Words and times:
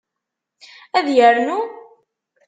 Ad 0.97 1.07
yernu? 1.15 1.59